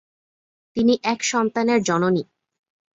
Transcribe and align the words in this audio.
তিনি 0.77 0.93
এক 1.03 1.19
সন্তানের 1.23 1.79
জননী। 1.83 2.23